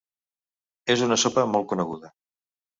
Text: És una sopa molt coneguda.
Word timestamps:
És 0.95 1.05
una 1.09 1.19
sopa 1.25 1.45
molt 1.53 1.71
coneguda. 1.75 2.13